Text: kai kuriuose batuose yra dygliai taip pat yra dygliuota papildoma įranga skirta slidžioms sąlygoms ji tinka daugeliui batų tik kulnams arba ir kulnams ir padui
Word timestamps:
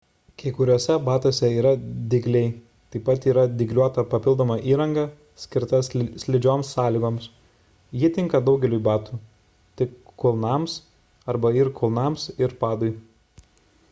kai 0.41 0.51
kuriuose 0.57 0.93
batuose 1.07 1.47
yra 1.57 1.71
dygliai 2.13 2.47
taip 2.95 3.03
pat 3.09 3.27
yra 3.33 3.43
dygliuota 3.59 4.05
papildoma 4.13 4.57
įranga 4.71 5.03
skirta 5.43 5.81
slidžioms 5.89 6.73
sąlygoms 6.77 7.29
ji 8.05 8.11
tinka 8.17 8.43
daugeliui 8.49 8.83
batų 8.91 9.21
tik 9.83 9.95
kulnams 10.27 10.79
arba 11.37 11.53
ir 11.63 11.71
kulnams 11.83 12.29
ir 12.45 12.57
padui 12.67 12.95